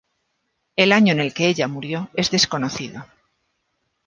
El 0.75 0.93
año 0.93 1.13
en 1.13 1.19
el 1.19 1.31
que 1.31 1.47
ella 1.47 1.67
murió 1.67 2.09
es 2.15 2.31
desconocido. 2.31 3.05